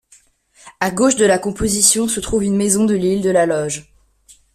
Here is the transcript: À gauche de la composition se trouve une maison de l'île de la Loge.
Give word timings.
À 0.79 0.89
gauche 0.89 1.15
de 1.15 1.25
la 1.25 1.37
composition 1.37 2.07
se 2.07 2.19
trouve 2.19 2.43
une 2.43 2.57
maison 2.57 2.85
de 2.85 2.95
l'île 2.95 3.21
de 3.21 3.29
la 3.29 3.45
Loge. 3.45 3.93